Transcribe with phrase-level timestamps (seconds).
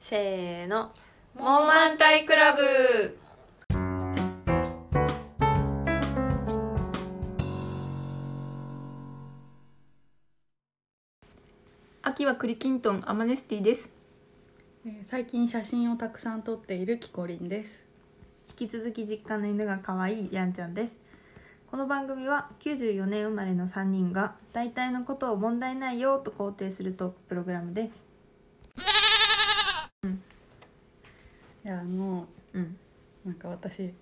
[0.00, 0.90] せーの。
[1.38, 3.18] モンマンタイクラブ。
[12.02, 13.90] 秋は栗きんとんアマネスティです。
[14.86, 17.70] えー最近写真をたくさん撮っているキコリンです。
[18.58, 20.98] 引き続き実家の犬が可愛いやんちゃんです。
[21.70, 28.09] この番組は94年生まれの3人が大体のことを問題ないよと肯定するトークプログラムです
[31.64, 32.76] いやあのうん。
[33.24, 33.92] なんか私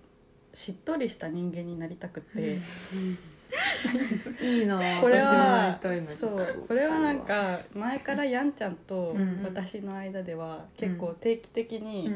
[0.53, 2.57] しっとりした人間になりたくて。
[4.41, 4.77] いいの。
[5.01, 6.15] これは私もたいの。
[6.15, 6.65] そう。
[6.67, 9.43] これはなんか前からやんちゃんとうんうん。
[9.43, 12.11] 私の間では結構定期的に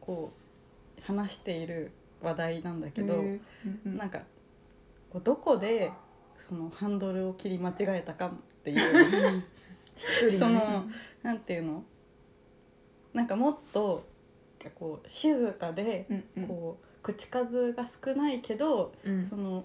[0.00, 0.32] こ
[0.98, 1.90] う話している
[2.22, 3.22] 話題なんだけど、
[3.84, 4.20] なんか
[5.10, 5.90] こうどこで
[6.36, 8.30] そのハンドルを切り間違えたかっ
[8.62, 9.44] ていう
[10.38, 10.86] その
[11.22, 11.84] なんていうの？
[13.12, 14.06] なんかもっと
[14.74, 16.06] こう静かで
[16.46, 19.28] こう口数が少ないけどうん。
[19.28, 19.64] その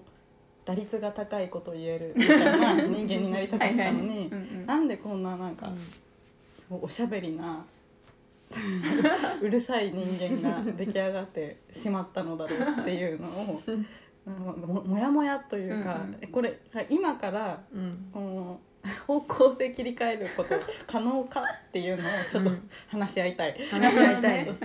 [0.64, 4.30] 打率が高いことを言えるみたいな人間になりたかったのに
[4.66, 5.72] なんでこんななんか
[6.56, 7.64] すごいおしゃべりな
[9.40, 13.62] うるさい人間が出来上がってしまったのだろうっていうのを
[14.30, 16.18] ももやもやというか、うんうん。
[16.20, 18.10] えこれ今からうん。
[18.12, 18.60] この
[19.06, 20.54] 方向性切り替えること
[20.86, 22.70] 可能かっていうのをちょっとうん。
[22.88, 23.56] 話し合いたい。
[23.70, 24.44] 話し合いたい。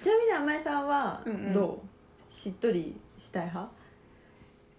[0.00, 1.52] ちなみに甘えさんはうんうん。
[1.52, 1.82] ど
[2.28, 3.72] う、しっとりしたい派？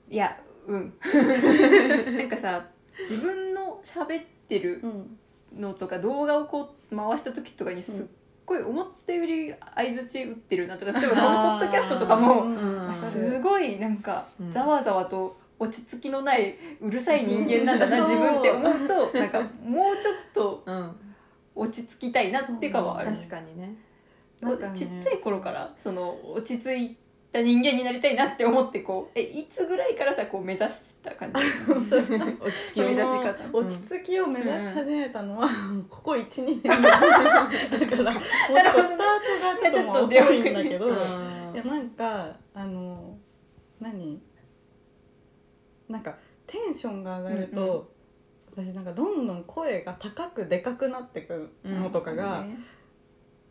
[0.10, 0.94] いやうん。
[2.18, 2.66] なんかさ
[3.02, 5.18] 自分の喋ってるうん。
[5.60, 8.06] のとか動画をこう回した時とかにすっ
[8.46, 12.96] ごい思ったより相づち打ってるなとか例えばこのポッドキャストとかもうんうん。
[12.96, 14.52] すごいなんかうん。
[14.52, 20.96] ざわざわと落ち着きのないうるさい人間なんだな 自分って思うと なんかもうちょっとうん。
[21.56, 23.76] 落ち着きたいなってかはある、確かにね。
[24.76, 26.98] ちっちゃい頃からその落ち着い
[27.32, 31.40] た人間になりたいなって思ってこうえいつぐらいからさこう目指した感じ？
[31.72, 33.36] 落ち着き目指し方。
[33.54, 35.50] 落ち着きを目指し始めたのは、
[35.90, 36.64] ここ12年。
[36.64, 40.90] だからもうちょっとスタートがちょっと遅いんだけど。
[40.90, 43.18] いやなんかあの
[43.80, 44.22] 何？
[45.90, 47.92] なんかテンションが上がると、
[48.52, 52.58] 私なんかどんどん声が高くでかくなってくのとかが、ね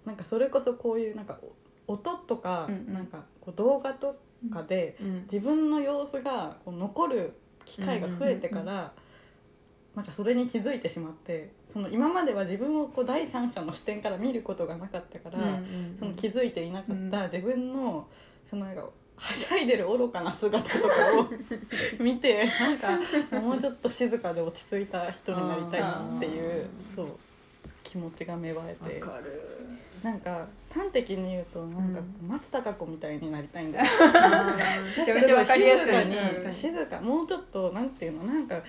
[0.05, 1.39] なんかそれこそこういうなんか
[1.87, 2.93] お音とか、うんうん。
[2.93, 4.21] なんかこう動画と
[4.53, 7.33] かで、うん自分の様子がこう残る
[7.65, 8.93] 機会が増えてから、
[9.95, 15.39] なんかそれに気づいてしまってその今までは自分をこう第三者の視点から見ることがなかったから、
[15.99, 18.09] その気づいていなかった自分の
[18.49, 18.85] そのなんか
[19.25, 21.29] はしゃいでる愚かな姿とかを
[21.99, 22.99] 見てなんか
[23.41, 27.07] もうちょっと静かで落ち着いた人になりたいなっていうそう
[27.83, 29.03] 気持ちが芽生えて。
[30.03, 33.87] なんか端的に言うとなんか松たか子みたいになりたいんだよ。
[34.99, 38.63] めちゃめちゃわかりやすい静かにうん静かもうちょっとなんていうのなんか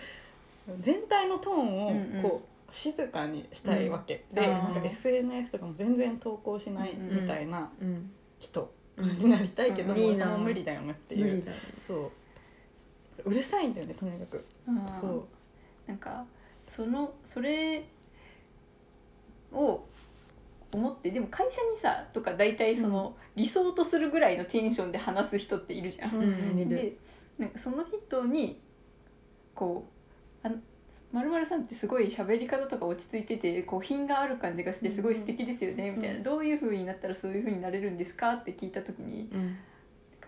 [0.80, 2.22] 全体のトーンをうんうん。
[2.24, 2.42] こ
[2.72, 4.36] う静かにしたいわけ、うん。
[4.36, 8.12] でなんか SNS とかも全然投稿しないうんうんみたいなうん。
[8.40, 10.20] 人になりたいけども、うん。
[10.20, 11.46] もう無理だよねっていう。
[11.46, 11.54] ね。
[11.88, 12.12] そ
[13.26, 13.30] う。
[13.30, 14.46] うるさいんだよねとにかく。
[15.02, 15.24] そう。
[15.88, 16.26] なんか
[16.68, 17.88] そのそれ
[19.52, 19.86] を
[20.72, 26.16] 思ってでも会社にさとか大体その、理想とするぐらいのテンションで話す人っているじゃん。
[26.16, 26.98] うんで
[27.38, 28.62] なんかその人に
[29.54, 29.86] こ
[30.44, 30.58] うあの
[31.12, 39.58] まるまるさんってすごい喋り方とか落ち着いててこう品がある感じがしてすごい素敵ですよねみたいな、うんどういう風になったらそういう風になれるんですかって聞いた時にうん。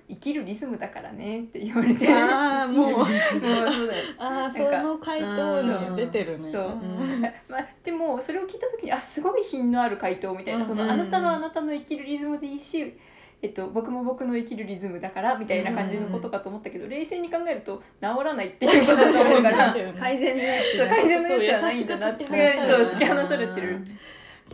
[0.10, 2.92] 生きるリズムだからねって言われてああもう。
[3.00, 3.70] もうそうだよ。
[4.18, 5.62] ああその回答
[5.92, 6.50] に出てるね。
[6.52, 6.64] そう。
[6.64, 7.22] うん。
[7.50, 12.98] まあ、でもそれを聞いた時にあすごい品のある回答みたいな、そのうんあなたのあなたの生きるリズムでいいし、
[13.42, 23.88] えっと、僕も僕の生きるリズムだからみたいな感じのことかと思ったけど、冷静に考えると治らないっていうことだと思うから改善のやつ改善のやつじゃないんだなってそう突き放されてる。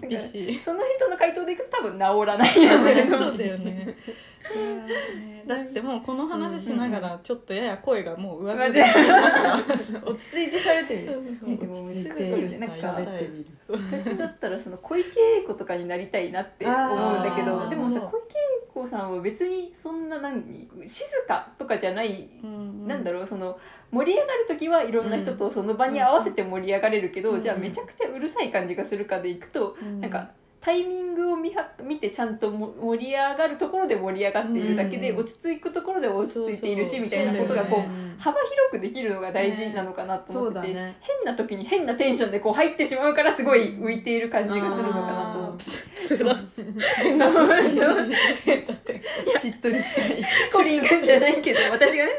[0.02, 0.60] 厳しい。
[0.60, 2.60] その人の回答でいくと多分治らない。
[2.60, 3.96] んだけどそうだよね
[5.48, 11.40] だってもうこの話しながらちょっとやや声がもう上ずり上ずり落ち着いて喋ってる。
[11.48, 13.45] えでもめっちゃ落ち着いてそうよねなんか喋ってみる。
[13.69, 23.57] 私だったらその小池栄子とかになりたいなって思うんだけあどーでもさ小池栄子さんは別にそんな何静かとかじゃないなんだろろうその
[23.92, 30.31] 盛り上がる時はいろんな人とその場に合わせて盛り上がれるけど、うんじゃあめちゃくちゃうるさい感じがするかでいくと、うなんか
[30.63, 35.19] タイミングを見は見てちゃんとも盛り上がるところで盛り上がっているだけで、うん。
[35.19, 40.98] 落ち着くところで落ち着いているしみたいなことがこう、ね幅広くできるのが大事なのかなとそ思ってて、うだね。
[41.01, 45.65] 変な時に変なテンションでこう入ってしまうからすごい浮いている感じがするのかなと思って。
[49.39, 50.24] しっとりしたい、
[50.54, 52.12] コリン君じゃないけど私がね。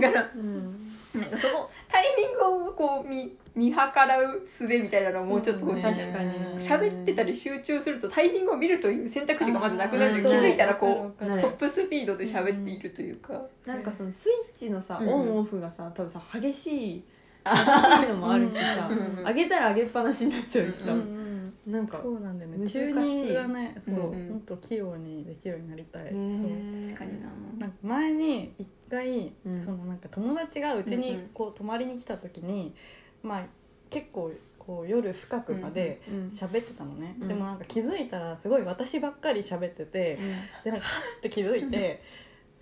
[0.00, 15.08] だからうん、なんかそのタイミングをこう見見計らう術みたいなのをもうちょっと欲しい確かに喋ってたり集中するとタイミングを見るという選択肢がまずなくなるあー気づいたらこうトップスピードで喋っているというか、なんかそのスイッチのさ、うん。
[15.08, 17.04] オンオフがさ多分さ激しい
[17.44, 19.24] 激しいのもあるしさ、うん。
[19.26, 21.19] 上げたら上げっぱなしになっちゃうしさ、うん
[21.66, 22.68] なんかそうなんだよね。
[22.68, 24.14] チューニングがねそう、うん。
[24.14, 27.30] うんもっと器用にできるようになりたい、確かにな。
[27.58, 29.64] なんか前に一回、うん。
[29.64, 31.28] そのなんか友達がうちにうんうん。
[31.34, 32.74] こう泊まりに来た時に、
[33.22, 33.46] まあ
[33.90, 37.28] 結構こう夜深くまでうん喋ってたのね、うん。
[37.28, 40.18] でもなんか気づいたらすごい私ばっかり喋ってて、
[40.64, 42.02] でなんかはって気づいて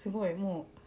[0.03, 0.78] すごいもう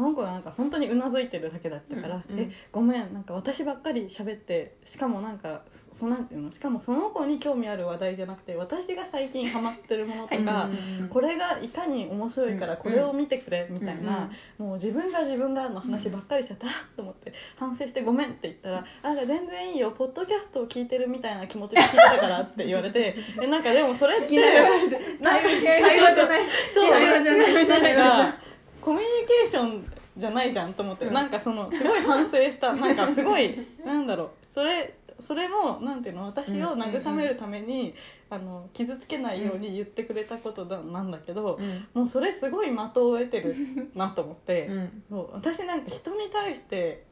[0.00, 5.60] その子がなんか本当にうなずいてるだけだったから「うんうんえごめんなんか私ばっかり喋ってしかもなんか
[5.92, 10.70] そなんていうのしかもその子に興味ある話題じゃなくて私が最近ハマってるものとか、
[11.00, 16.66] うんこれがいかに面白いからこれを見てくれみたいな、もう自分が自分がの話ばっかりしちゃった
[16.96, 26.42] と思って反省してごめんって言ったら「あ全然いいよポッドキャストを聞いてるみたいな気持ちで聞いてたから」って言われてえなんかでもそれって会話じゃない。
[26.74, 28.49] 会話じゃない
[28.80, 31.14] コミュニケーションじゃないじゃんと思って、うん。
[31.14, 34.30] なんかそのすごい反省した なんかすごいなんだろう。
[34.54, 37.94] それそれもなんていうの私を慰めるために、
[38.30, 41.86] あの傷つけないように言ってくれたことだなんだけど、うん。
[41.94, 43.54] もうそれすごい的を得てる
[43.94, 45.02] なと思って、うん。
[45.08, 47.04] そう私なんか人に対して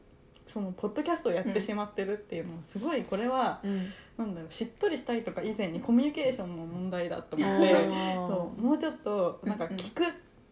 [0.47, 3.91] そのポッドキャストをやってしまってるっていうのはすごいこれは、うん。
[4.17, 7.89] なんだろうしっとりしたいとか以前にコミュニケーションの問題だと思って。
[8.27, 9.77] そうもうちょっとなんかうんうん。
[9.77, 10.03] 聞く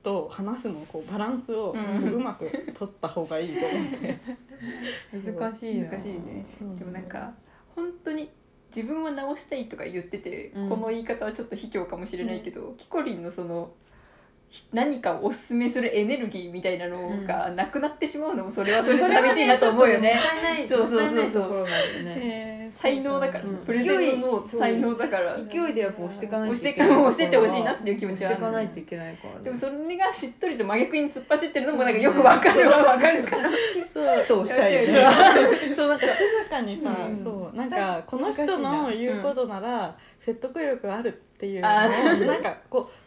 [0.08, 2.14] と話すのこうバランスをうん。
[2.14, 4.18] うまく取った方がいいと思って、
[5.12, 5.90] 難しいな。
[5.90, 6.46] 難しいね。
[6.62, 7.34] うんでもなんか
[7.76, 8.30] 本当に
[8.74, 10.70] 自分は直したいとか言ってて、うん。
[10.70, 13.87] この言い方はちょっと卑怯かもしれないけど、キコリンのそのひ
[14.74, 20.20] 何かをおすすめするエネルギーみたいなのがなくなってしまうのもそれはそれで寂しいなと思うよね。
[20.68, 21.66] そうそうそうそう。
[22.06, 22.78] えー。
[22.78, 25.38] 才能だから、うんプレゼンの才能だから。
[25.38, 29.40] 勢いでやっぱ押していかないといけない押してってほしいなっていう気持ちは押していかないといけないからね。
[29.44, 32.70] でもそれがしっとりと真逆に突っ走ってるのもなんかよくわかる。
[32.70, 33.50] わわかるから。
[33.94, 34.24] そう。
[34.24, 34.86] 人をしたいよね
[35.76, 35.88] そう。
[35.90, 37.24] なんか静かにさ、うん。
[37.24, 37.58] そう。
[37.58, 43.07] なんかこの人の言うことなら説得力あるっていうのをなんかこう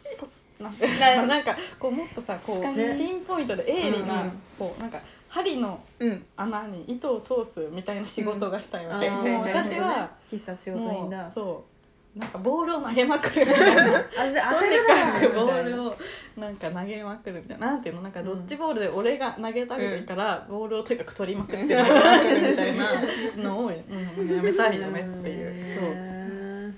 [0.61, 2.97] なんか ななんかこうもっとさこう確かに。
[2.97, 4.41] ピンポイントで鋭利な、うんうん。
[4.57, 4.99] こうなんか
[5.29, 6.25] 針のうん。
[6.35, 9.11] 穴に糸を通すみたいな仕事がしたいわけ、う
[9.41, 11.29] 私は必殺仕事だ。
[11.33, 11.71] そう
[12.13, 13.83] なんかボールを投げまくるみたいな。
[14.11, 15.93] とにかくボールを
[16.37, 22.91] なんか投げまくるみたいななんていうのなんかドッジボールで俺が投げたいから、ボールをとにかく取りまくって投げまくるみたいな
[23.37, 25.79] のを、うん、やめたいよねっていう。
[25.79, 26.10] そう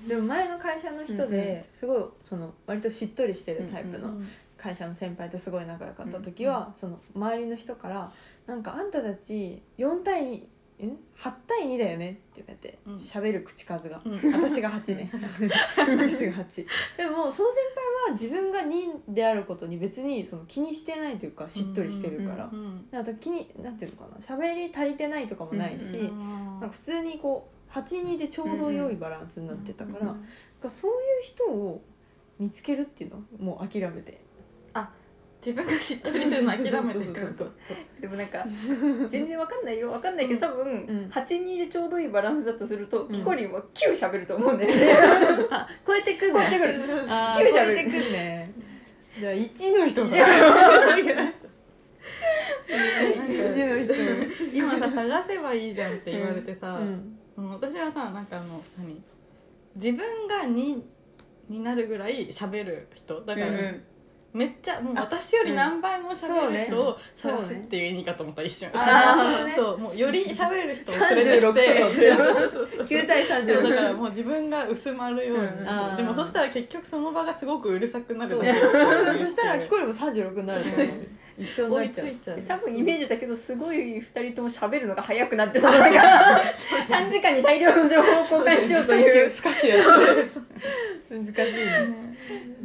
[0.07, 4.21] でも前の会社の人ですごいその割としっとりしてるタイプの
[4.57, 8.11] 会社の先輩とすごい仲良かった時は、その周りの人から
[8.47, 10.23] 「なんかあんたたち4対
[10.79, 12.95] 2ん？8対2だよね」って言われてうん。
[12.95, 14.13] 喋、る口数が、うん。
[14.33, 15.09] 私が8ね。
[15.13, 16.65] 私が8
[16.97, 24.17] でもその先輩は自分が2であることに別にその気にしてないというかしっとりしてるから、うんなんか気になんていうのかな？
[24.17, 26.59] 喋り足りてないとかもないし、うんうん。
[26.61, 30.15] なんか普通にこう82でちょうど良いバランスになってたから、
[30.61, 31.81] かそういう人を
[32.39, 34.21] 見つけるっていうのもう諦めて。
[35.45, 36.99] 自分がしっとりするの諦めて
[37.99, 38.45] でもなんか
[39.09, 41.11] 全然わかんないよわかんないけど多分、うん。
[41.13, 43.11] 82でちょうどいいバランスだとすると、ん。
[43.11, 44.93] キコリンは9喋ると思うんだよね。
[45.51, 47.79] あ超えてくん超えてくる9あー超喋る。
[47.79, 48.53] えてくんね。
[49.19, 51.03] じゃあ1の人じゃ1の
[53.83, 54.57] 人。
[54.57, 59.01] 今さ探せばいいじゃんって言われてさ、うんうん私はさなんかあの何？
[59.75, 60.81] 自分が2
[61.49, 63.19] になるぐらい喋る人。
[63.21, 63.47] だから、
[64.33, 67.37] めっちゃもう私より何倍も喋る人をそうね。
[67.37, 68.69] 探すっていう意味かと思った一瞬。
[69.55, 71.83] そうもうより喋る人を連れてきて。
[71.83, 71.87] 36
[72.17, 80.87] そうそうそう9対そう36だからもう自分が薄まるように、うんでもそしたら結局その場がすごくうるさくなるそうだけだそしたらキコリも36になると思う
[81.37, 82.07] 一緒に追ないっちゃう。
[82.07, 85.99] ついちゃう多分イメージだけどすごい2人とも喋るのが早くなってそのなんか
[86.87, 89.29] 短時間に大量の情報を交換しようという。
[89.29, 89.85] スカッシュやっ
[91.07, 91.33] て難しい。
[91.33, 92.13] ね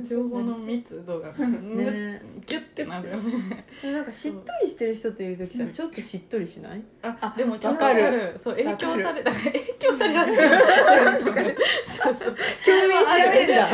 [0.09, 1.33] 情報の密度が。
[1.33, 2.23] ね。
[2.47, 6.83] ギュッてなるよねなんかしっとりしてる人といる時さちょっとしっとりしない？
[7.03, 8.41] あでもちょっとわかる。
[8.43, 12.17] そう影響されわだから影響されるそう。
[12.17, 13.65] そう共鳴しちゃってんだ。
[13.65, 13.69] あ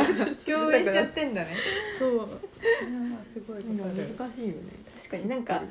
[0.45, 1.47] 共鳴しちゃってんだね。
[1.99, 2.27] そう。
[4.17, 4.55] 難しいよね
[5.09, 5.61] 確かになんか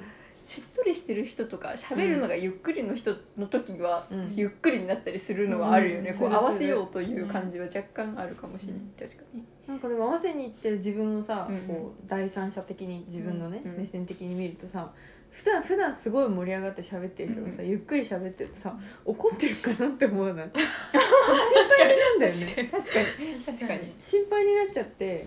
[0.46, 4.34] しっとりしてる人とか喋るのがゆっくりの人の時は、うん。
[4.34, 6.36] ゆっくりになったりするのはあるよね、こううんする。
[6.36, 9.42] 合わせようという感じは若干あるかもしれない、確かに。
[9.66, 14.90] なんかでも合わせに行ってる自分をさ、うんこう第三者的に自分のね、うん目線的に見るとさ
[15.30, 18.76] 普段普段すごい盛り上がって喋ってる人がさ、ゆっくり喋ってるとさ
[19.06, 20.50] 怒ってるかなって思わない？
[20.52, 22.68] 心配になんだよね。
[22.70, 23.42] 確かに。
[23.58, 23.94] 確かに。
[23.98, 25.26] 心配になっちゃって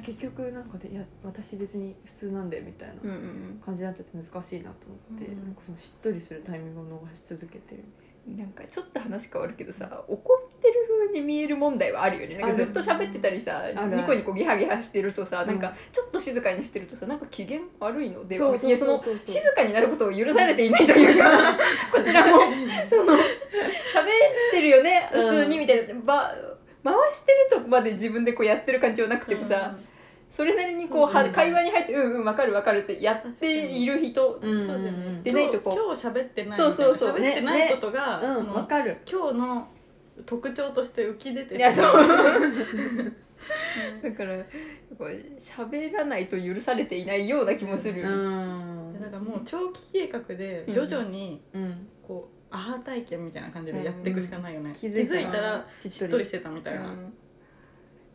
[0.00, 3.62] 結局なんかでいや私別に普通なんでみたいなうんうんうん。
[3.64, 7.84] 感じになっちゃって難しいなと思って、うんなんかそのしっとりするタイミングを逃し続けてる。
[8.24, 12.36] なんかちょっと話変わるけどさ怒ってる風に見える問題はあるよね。
[12.38, 15.48] なんかずっと喋ってたりさニコニコギハギハしてるとさうん。
[15.48, 19.14] なんかちょっと静かにしてるとさなんか機嫌悪いのでそうそういやそのそう。
[19.16, 21.58] そう静かになることを許されていないというか
[21.92, 22.38] こちらも
[22.88, 23.24] その喋っ
[24.52, 26.32] てるよね普通にみたいな、ば
[26.84, 29.76] 回してるとまで自分でこうやってる感じはなくてもさ、
[30.30, 34.40] それなりにこうはうん会話に入ってうんうん分かる分かるってやっている人、
[35.22, 35.72] でないとこ。
[35.72, 37.16] う今日喋ってないそうそうそう。
[37.16, 38.98] 喋ってないことが、うんそのわかる。
[39.10, 39.68] 今日の
[40.26, 41.86] 特徴として浮き出ていやそう。
[44.02, 44.36] だから
[44.96, 45.08] こう
[45.38, 49.00] 喋らないと許されていないような気もする、うん。
[49.00, 51.88] だからもう長期計画で徐々にうん。
[52.06, 57.12] こうアハ体験みたいな感じでやっていくしかないよね、気気づづいたらししっとりしてたみたいな、うん。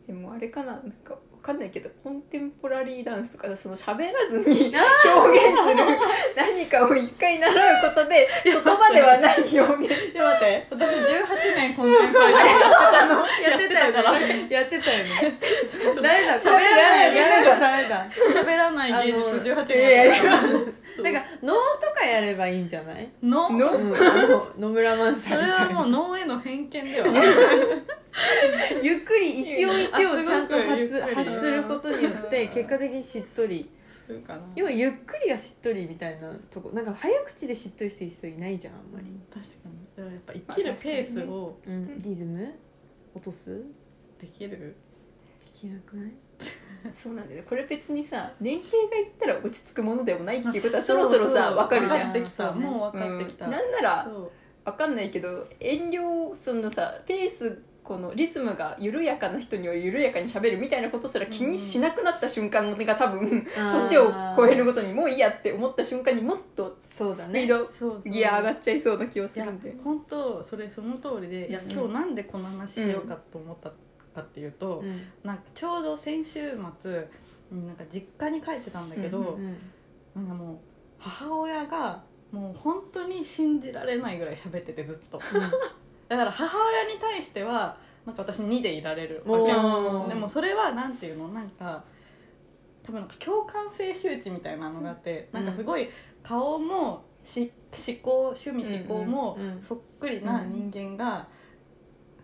[0.06, 0.72] でもあれかな？
[0.72, 4.74] なんかわかんないけどコンテンポラリーダンスとかその喋らずに表現する
[6.36, 10.12] 何かを一回習うことで 言葉ではない表現。
[10.12, 10.66] で待って。
[10.70, 13.14] 私18年コンテンポラリーやってたの？
[13.40, 14.46] やってたよね。
[14.50, 15.38] やってたよね。
[16.02, 16.40] 誰だ？
[16.40, 17.14] 喋らない。
[17.14, 17.60] 誰だ？
[17.60, 18.06] 誰だ？
[18.10, 23.08] 喋らない芸術18年いやいややってなんか能とかやればいいんじゃない？
[23.20, 23.70] たのの
[24.58, 25.68] 野村萬そ斎みたいな。
[25.68, 27.26] れはもう脳への偏見ではない
[28.82, 33.70] ゆっくり一音一音ちゃんとあすごくゆっ発くり発することによってうん結果的にしっとり。
[34.06, 34.40] するかな。
[34.56, 36.70] 今ゆっくりがしっとりみたいなとこ。
[36.70, 39.74] なんか早口でしっとりしてる人いないじゃんあんまり、確かに。
[39.96, 42.54] だからやっぱ生きるペースをうん、リズム？
[43.14, 43.62] 落とす？
[44.18, 44.58] できる？
[44.58, 46.12] できなくない？
[46.94, 47.46] そうなんだよね。
[47.48, 52.00] これ別にさ年齢がいったら落ち着くものでもないっていうことはあそろそろさ分かるじゃん。
[52.00, 54.08] 分かってきたそうねもう分かってきた、うんなんなら
[54.64, 67.46] 分かんないけど遠慮そのさペースこのリズムが緩やかな人には緩やかに喋るみたいなことすら気にしなくなった瞬間が多分年を超えるごとにもういいやって思った瞬間にもっとそうだね。
[67.46, 69.74] スピードそうそうギア上がっちゃいそうな気がするんで。
[69.82, 71.72] 本当それその通りでいやうん。
[71.72, 73.76] 今日なんでこの話しようかと思ったか
[74.20, 75.02] っていうと、うん。
[75.22, 77.08] なんかちょうど先週末
[77.50, 79.56] うんなんか実家に帰ってたんだけど、うんうん
[80.14, 80.56] なんかもう
[80.98, 85.20] 母親がもう本当に信じられないぐらい喋っててずっと。
[86.08, 91.28] だから母親に対してはなんか私2でいられるわけでもそれはなんていうの？
[91.28, 91.84] なんか
[92.82, 95.44] 多分なんか共感性周知みたいなのがあって、うん。
[95.44, 95.88] なんかすごい
[96.22, 99.62] 顔もし思考趣味思考もうんうん。
[99.62, 101.28] そっくりな人間が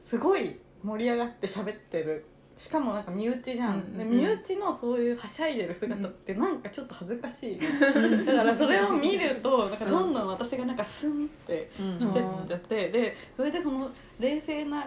[0.03, 2.27] すごい盛り上がって喋ってる。
[2.59, 7.67] しかもなんか身内じゃん、うんで身内のそういうはしゃいでる姿ってなんかちょっと恥ずかしい、ね。
[8.25, 12.01] だからそれを見るとなんかどんどん私がなんかスンってうん。
[12.01, 14.87] してっちゃってでそれでその冷静な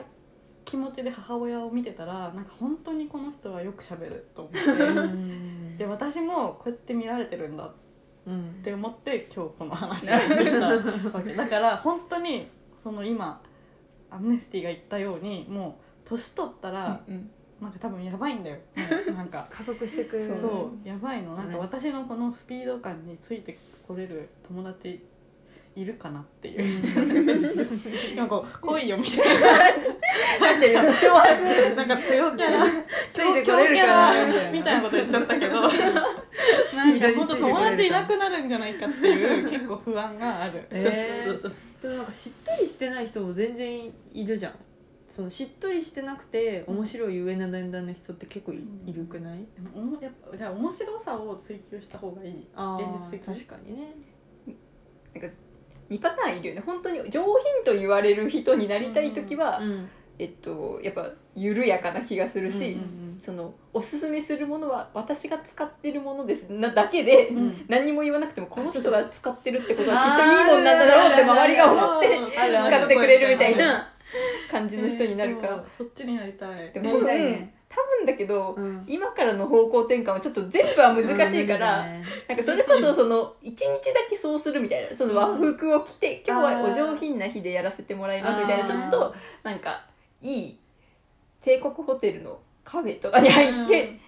[0.63, 4.59] 気持ちで母親を見てたらなんか本当にこの人はよく喋ると思って。
[4.59, 5.77] うん。
[5.77, 7.71] で私もこうやって見られてるんだっ
[8.27, 8.61] うん。
[8.63, 11.33] て思って今日この話をできたわけ。
[11.35, 12.47] だから本当に
[12.81, 13.41] その今
[14.09, 17.29] アムネスティが言ったようにもう年取ったらうん
[17.61, 18.57] なんか多分やばいんだよ。
[19.15, 19.47] なんか。
[19.49, 20.27] 加速してくる。
[20.27, 20.87] そう。
[20.87, 21.35] やばいの。
[21.35, 25.03] なんかね私のこのスピード感についてこれる友達
[25.75, 28.13] いるかなっていう。
[28.15, 30.53] なんか来いよみたいな。
[30.57, 32.65] んていうの挑発ななんか強キャラ。
[33.11, 35.61] ついてこれるかな強キャラみたいなこと言っちゃったけど。
[35.61, 41.31] なんか本当友達いなくなるんじゃないかっていう結構不安がある、えー。
[41.31, 41.53] そうそう。
[41.81, 44.53] でもなんかしっとりしてない人も全然いるじゃん
[45.17, 49.39] そのしっとりしてなくて面白い上なだんだんの人って結構い,、るくない？
[49.99, 53.95] やっぱじゃあ面白さを追求した方がいいあ現実的確かにね。
[55.89, 56.61] 2パターンいるよね。
[56.63, 57.33] 本当に上品
[57.65, 67.65] と言われる人になりたい時は、うんえっとやっぱ緩やかな気がするし、うんうんそのおすすめするものは私が使ってるものですなだけで、うん。
[67.67, 72.19] 何にも言わなくてもこの人が使ってるってことはきっといいもんなんだろうって周りが思って
[72.67, 73.91] 使ってくれるみたいな
[74.49, 76.71] 感じの人になるから、そうそっちになりたい。
[76.71, 78.85] でも多分、ね多分だけど、うん。
[78.87, 89.13] 今からの方向転換はちょっと全部は難しいから、うんなんかそれこそその一日だけそうするみたいなその和服を着て、今日はお上品な日でやらせてもらいますみたいなちょっと
[89.43, 89.85] なんか
[90.21, 90.59] いい
[91.41, 93.99] 帝国ホテルのカフェとかに入って、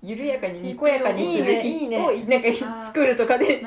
[0.00, 1.98] 緩やかににこやかにする日いいね。
[1.98, 3.62] をなんか作るとかで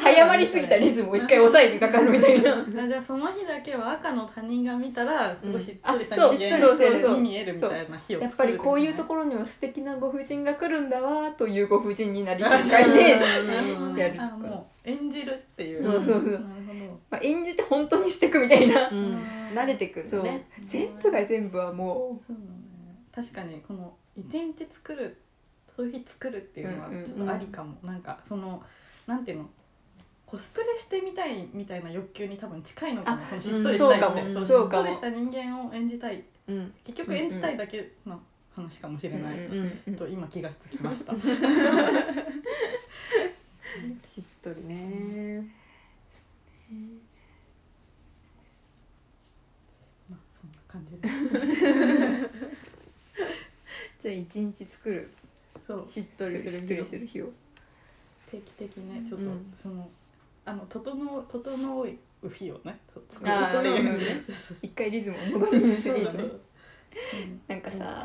[0.00, 2.54] 早まりすぎたリズムを一回抑えにかかるみたいな。
[2.54, 14.62] あじゃあその日だけは赤の他人が見たらすごいしっとりした人間に見えるみたいな日をやっぱりこういうとろころには素敵なご婦人が来るんだわというご婦人になりたいで、うんやるとか。
[14.84, 15.84] 演じるっていう。
[15.84, 16.40] そうそうそう。
[17.10, 19.18] まあ、演じて本当にしていくみたいな、うん。
[19.52, 23.26] 慣れてくるそう、ね全部が全部はもそうだね。
[23.28, 25.16] 確かにこの一日作る
[25.76, 28.62] そういう日作るっていうのはうんうんちょっとありかも、なんかその
[29.06, 29.48] なんていうの？
[30.26, 33.24] コスプレしてみたいみたいな欲求に多分近いのかも。
[33.24, 36.22] あそのしっとりしたいって、しっとりした人間を演じたい。
[36.46, 36.72] うん。
[36.84, 38.20] 結局演じたいだけの
[38.54, 39.96] 話かもしれない、うんうんうん。
[39.96, 41.12] と今気がつきました。
[41.14, 41.16] し
[44.20, 45.44] っとりね。
[50.08, 51.08] まあそんな感じで。
[54.00, 55.10] じゃあ一日作る
[55.70, 55.88] そう。
[55.88, 57.26] しっとりするしっとりする日を。
[58.30, 59.88] 定期的ねちょっと、うんその
[60.46, 63.32] あの整う整う日をねそう作る。
[63.32, 64.00] あーっていううんうん
[64.62, 66.12] 一回リズムを戻す そういいね
[67.48, 67.82] なんかさうん。
[67.82, 68.02] わ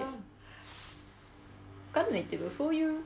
[1.94, 3.00] かんないけどそういう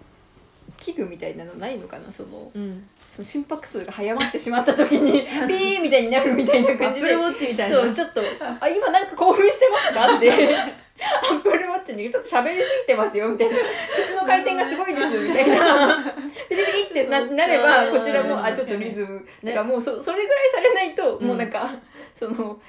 [0.78, 2.12] 器具みたいなのないのかな？
[2.12, 2.88] そのうん。
[3.16, 7.08] その心拍数が早まってしまった時に ピーみたいになるみたいなア感じで。
[7.08, 7.78] ップルウォッチみたいな。
[7.82, 8.22] そうちょっと
[8.60, 10.56] 「あ今なんか興奮してますか?」って
[11.00, 13.58] アップルウォッチにちょっと喋りすぎてますよみたいな。
[14.06, 16.14] 口の回転がすごいですみたいな。
[16.50, 19.26] ピリピリってななればこちらもあちょっとリズム。
[19.44, 21.28] だからもうそそれぐらいされないと、うん。
[21.28, 21.70] もうなんか
[22.16, 22.60] その刑務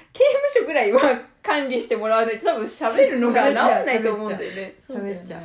[0.53, 1.01] 所ぐらいは
[1.43, 4.75] 管理してもらわないと多分喋るのが治んないと思うんだよね。
[4.87, 5.41] 喋っちゃう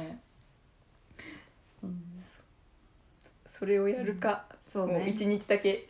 [3.46, 4.98] それをやるか、そうね。
[4.98, 5.88] もう一日だけ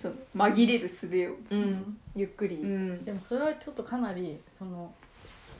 [0.00, 1.98] その紛れる術を、うん。
[2.16, 2.56] ゆっくり。
[2.56, 3.04] うん。
[3.04, 4.92] でもそれはちょっとかなりその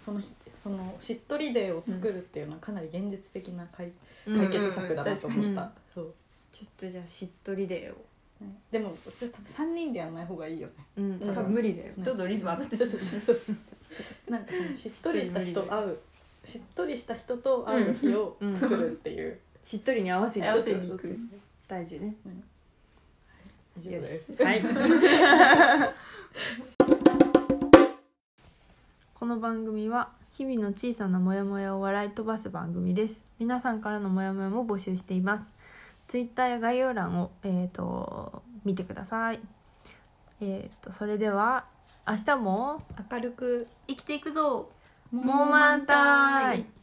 [0.04, 0.28] その日
[0.62, 3.92] そのしっとりデーを作るっていうのはかなり現実的な解,、
[4.26, 4.50] うん。
[4.50, 6.14] 解決策だなと思った、うんそう、
[6.52, 8.04] ちょっとじゃあしっとりデーを。
[8.40, 10.74] ね、でもそれ3人でやらない方がいいよね。
[10.96, 11.18] うん。
[11.20, 12.04] うん多分無理だよね。
[12.04, 13.56] どんどんリズム上がってそうそうそうそう
[14.30, 15.98] なんかねしっとりした人と会う。
[16.46, 18.56] しっとりした人と会う日をうん。
[18.56, 21.18] 作るっていう、しっとりに合わせに合わせに行く
[21.66, 22.14] 大事ね。
[23.80, 24.32] 以上です。
[24.42, 24.60] はい。
[29.14, 33.24] この番組は日々の小さなモヤモヤを笑い飛ばす番組です。
[33.40, 35.50] 皆さんからのモヤモヤも募集しています。
[36.06, 39.40] ツイッターや概要欄をえっ、と見てください。
[40.40, 41.64] えっ、とそれでは
[42.06, 44.70] 明日も明るく生きていくぞ。
[45.10, 45.86] モモーマン。
[45.86, 46.77] タイ